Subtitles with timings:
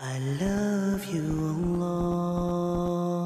[0.00, 1.24] I love you,
[1.72, 3.18] Allah.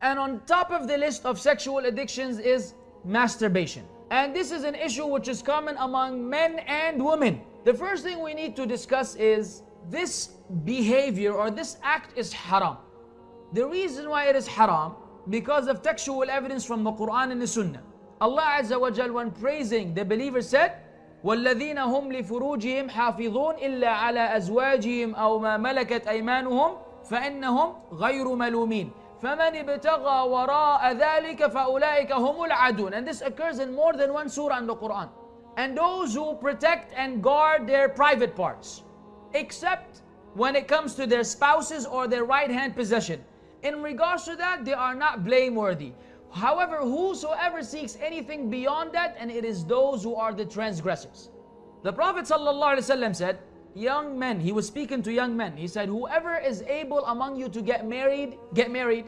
[0.00, 2.72] And on top of the list of sexual addictions is
[3.04, 3.84] masturbation.
[4.10, 7.42] And this is an issue which is common among men and women.
[7.64, 10.28] The first thing we need to discuss is this
[10.64, 12.78] behavior or this act is haram.
[13.52, 14.94] The reason why it is haram
[15.28, 17.82] because of textual evidence from the Quran and the Sunnah.
[18.22, 20.78] Allah Azza wa Jal when praising the believer said,
[21.24, 28.90] والذين هم لفروجهم حافظون إلا على أزواجهم أو ما ملكت أيمانهم فإنهم غير ملومين
[29.22, 34.58] فمن ابتغى وراء ذلك فأولئك هم العادون and this occurs in more than one surah
[34.58, 35.08] in the Quran
[35.56, 38.84] and those who protect and guard their private parts
[39.34, 40.02] except
[40.34, 43.24] when it comes to their spouses or their right hand possession
[43.62, 45.92] in regards to that they are not blameworthy
[46.30, 51.30] However, whosoever seeks anything beyond that, and it is those who are the transgressors.
[51.82, 53.38] The Prophet ﷺ said,
[53.74, 55.56] Young men, he was speaking to young men.
[55.56, 59.06] He said, Whoever is able among you to get married, get married,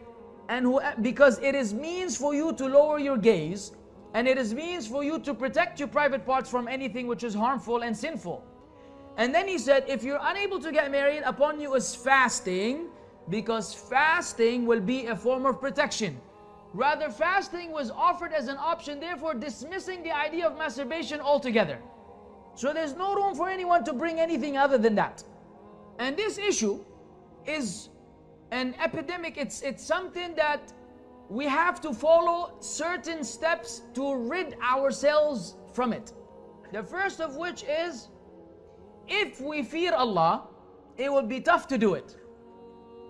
[0.48, 3.72] and who because it is means for you to lower your gaze,
[4.14, 7.34] and it is means for you to protect your private parts from anything which is
[7.34, 8.44] harmful and sinful.
[9.16, 12.88] And then he said, if you're unable to get married, upon you is fasting,
[13.28, 16.20] because fasting will be a form of protection.
[16.72, 21.78] Rather, fasting was offered as an option, therefore dismissing the idea of masturbation altogether.
[22.54, 25.24] So there's no room for anyone to bring anything other than that.
[25.98, 26.84] And this issue
[27.46, 27.88] is
[28.52, 29.36] an epidemic.
[29.36, 30.72] It's, it's something that
[31.28, 36.12] we have to follow certain steps to rid ourselves from it.
[36.72, 38.08] The first of which is
[39.08, 40.48] if we fear Allah,
[40.96, 42.16] it will be tough to do it.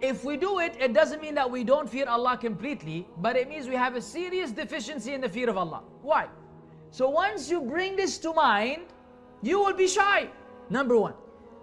[0.00, 3.48] If we do it, it doesn't mean that we don't fear Allah completely, but it
[3.48, 5.82] means we have a serious deficiency in the fear of Allah.
[6.02, 6.28] Why?
[6.90, 8.82] So once you bring this to mind,
[9.42, 10.28] you will be shy.
[10.70, 11.14] Number one.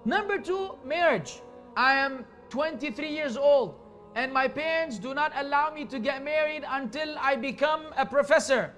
[0.05, 1.41] Number two, marriage.
[1.75, 3.75] I am 23 years old
[4.15, 8.73] and my parents do not allow me to get married until I become a professor.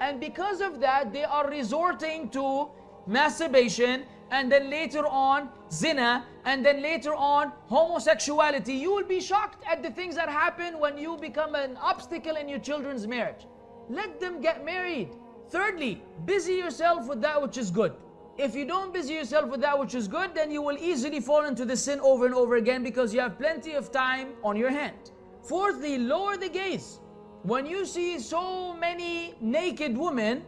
[0.00, 2.68] And because of that, they are resorting to
[3.06, 8.74] masturbation and then later on zina and then later on homosexuality.
[8.74, 12.48] You will be shocked at the things that happen when you become an obstacle in
[12.48, 13.46] your children's marriage.
[13.88, 15.10] Let them get married.
[15.50, 17.92] Thirdly busy yourself with that which is good.
[18.36, 21.44] If you don't busy yourself with that which is good then you will easily fall
[21.44, 24.70] into the sin over and over again because you have plenty of time on your
[24.70, 25.12] hand.
[25.42, 27.00] Fourthly lower the gaze.
[27.42, 30.44] When you see so many naked women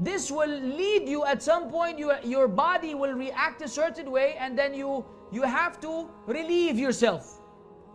[0.00, 4.34] this will lead you at some point your, your body will react a certain way
[4.38, 7.40] and then you you have to relieve yourself.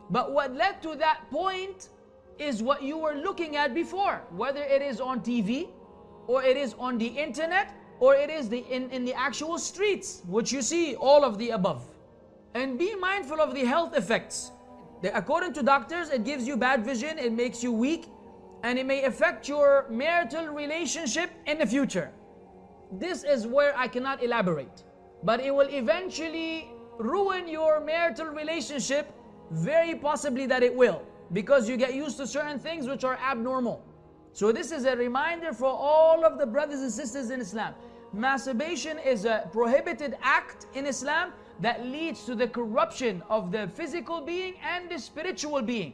[0.10, 1.90] But what led to that point
[2.38, 5.70] is what you were looking at before whether it is on tv
[6.28, 10.22] or it is on the internet or it is the in, in the actual streets
[10.28, 11.84] which you see all of the above.
[12.54, 14.52] And be mindful of the health effects.
[15.14, 18.06] According to doctors it gives you bad vision it makes you weak
[18.66, 22.10] and it may affect your marital relationship in the future.
[22.92, 24.84] This is where I cannot elaborate.
[25.22, 29.14] But it will eventually ruin your marital relationship,
[29.52, 33.84] very possibly that it will, because you get used to certain things which are abnormal.
[34.34, 37.76] So, this is a reminder for all of the brothers and sisters in Islam.
[38.14, 44.22] Masturbation is a prohibited act in Islam that leads to the corruption of the physical
[44.22, 45.94] being and the spiritual being.